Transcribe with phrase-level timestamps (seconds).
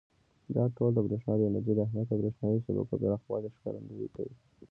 [0.55, 4.35] دا ټول د برېښنا د انرژۍ د اهمیت او برېښنایي شبکو پراخوالي ښکارندويي کوي.